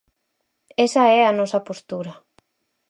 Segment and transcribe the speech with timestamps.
[0.85, 2.13] Esa é a nosa postura.